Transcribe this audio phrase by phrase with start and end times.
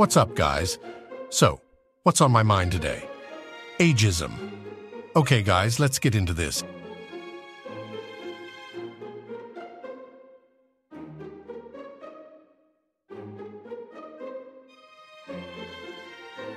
[0.00, 0.78] What's up, guys?
[1.28, 1.60] So,
[2.04, 3.06] what's on my mind today?
[3.78, 4.32] Ageism.
[5.14, 6.64] Okay, guys, let's get into this.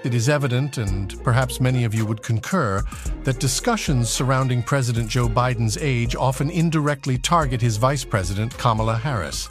[0.06, 2.82] It is evident, and perhaps many of you would concur,
[3.26, 9.50] that discussions surrounding President Joe Biden's age often indirectly target his vice president, Kamala Harris.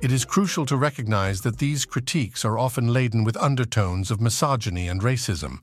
[0.00, 4.86] It is crucial to recognize that these critiques are often laden with undertones of misogyny
[4.86, 5.58] and racism.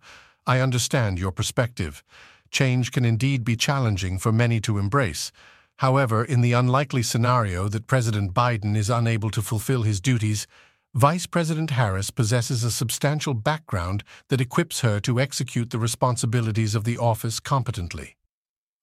[0.45, 2.03] I understand your perspective.
[2.51, 5.31] Change can indeed be challenging for many to embrace.
[5.77, 10.47] However, in the unlikely scenario that President Biden is unable to fulfill his duties,
[10.93, 16.83] Vice President Harris possesses a substantial background that equips her to execute the responsibilities of
[16.83, 18.17] the office competently.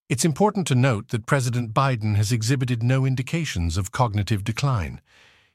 [0.08, 5.02] It's important to note that President Biden has exhibited no indications of cognitive decline.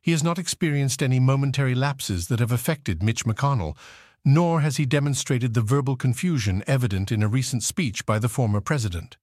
[0.07, 3.75] He has not experienced any momentary lapses that have affected Mitch McConnell,
[4.23, 8.61] nor has he demonstrated the verbal confusion evident in a recent speech by the former
[8.61, 9.17] president.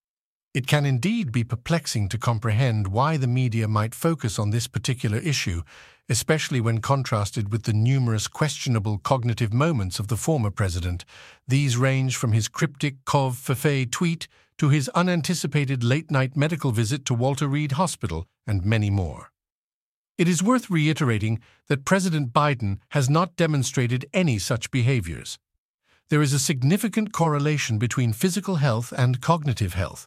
[0.52, 5.16] It can indeed be perplexing to comprehend why the media might focus on this particular
[5.16, 5.62] issue,
[6.10, 11.06] especially when contrasted with the numerous questionable cognitive moments of the former president.
[11.48, 17.48] These range from his cryptic covfefe tweet to his unanticipated late-night medical visit to Walter
[17.48, 19.30] Reed Hospital, and many more.
[20.16, 25.38] It is worth reiterating that President Biden has not demonstrated any such behaviors.
[26.08, 30.06] There is a significant correlation between physical health and cognitive health.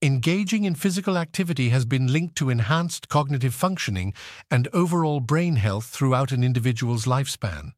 [0.00, 4.14] Engaging in physical activity has been linked to enhanced cognitive functioning
[4.50, 7.72] and overall brain health throughout an individual's lifespan.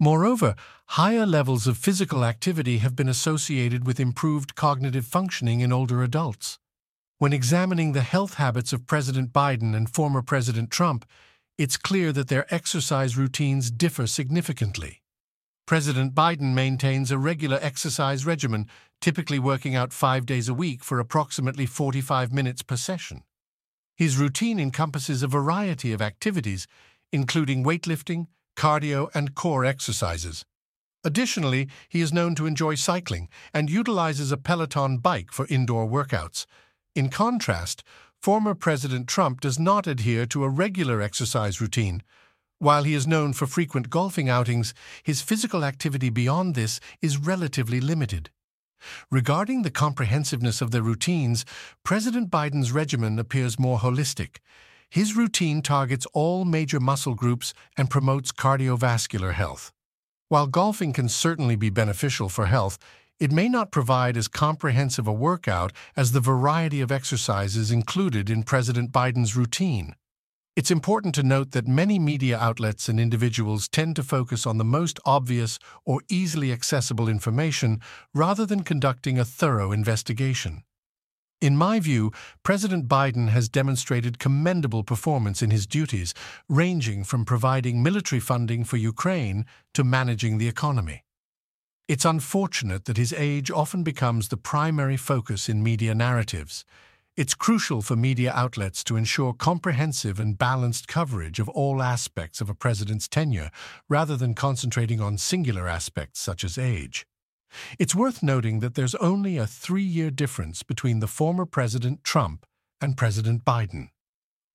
[0.00, 0.54] Moreover,
[0.86, 6.58] higher levels of physical activity have been associated with improved cognitive functioning in older adults.
[7.20, 11.04] When examining the health habits of President Biden and former President Trump,
[11.58, 15.02] it's clear that their exercise routines differ significantly.
[15.66, 18.66] President Biden maintains a regular exercise regimen,
[19.02, 23.22] typically working out five days a week for approximately 45 minutes per session.
[23.94, 26.66] His routine encompasses a variety of activities,
[27.12, 30.46] including weightlifting, cardio, and core exercises.
[31.04, 36.46] Additionally, he is known to enjoy cycling and utilizes a Peloton bike for indoor workouts,
[36.94, 37.82] in contrast,
[38.20, 42.02] former President Trump does not adhere to a regular exercise routine.
[42.58, 47.80] While he is known for frequent golfing outings, his physical activity beyond this is relatively
[47.80, 48.30] limited.
[49.10, 51.44] Regarding the comprehensiveness of their routines,
[51.84, 54.38] President Biden's regimen appears more holistic.
[54.90, 59.72] His routine targets all major muscle groups and promotes cardiovascular health.
[60.28, 62.78] While golfing can certainly be beneficial for health,
[63.20, 68.42] it may not provide as comprehensive a workout as the variety of exercises included in
[68.42, 69.94] President Biden's routine.
[70.56, 74.64] It's important to note that many media outlets and individuals tend to focus on the
[74.64, 77.80] most obvious or easily accessible information
[78.14, 80.64] rather than conducting a thorough investigation.
[81.42, 86.12] In my view, President Biden has demonstrated commendable performance in his duties,
[86.48, 91.04] ranging from providing military funding for Ukraine to managing the economy.
[91.90, 96.64] It's unfortunate that his age often becomes the primary focus in media narratives.
[97.16, 102.48] It's crucial for media outlets to ensure comprehensive and balanced coverage of all aspects of
[102.48, 103.50] a president's tenure,
[103.88, 107.08] rather than concentrating on singular aspects such as age.
[107.76, 112.46] It's worth noting that there's only a three-year difference between the former President Trump
[112.80, 113.88] and President Biden.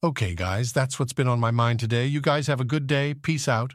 [0.01, 2.05] Okay, guys, that's what's been on my mind today.
[2.05, 3.13] You guys have a good day.
[3.13, 3.73] Peace out.